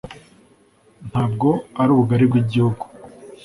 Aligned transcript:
ntabwo 1.09 1.49
ari 1.81 1.89
ubugali 1.93 2.25
bw’igihugu 2.29 2.83